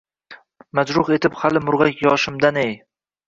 Majruh 0.77 1.11
etib 1.17 1.37
hali 1.43 1.61
murgʼak 1.67 2.03
yoshimdan-ey 2.07 2.73